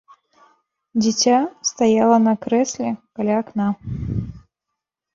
[1.03, 1.37] Дзіця
[1.71, 3.67] стаяла на крэсле каля акна.